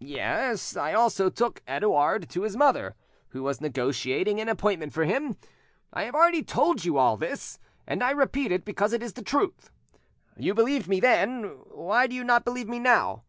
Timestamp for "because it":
8.66-9.02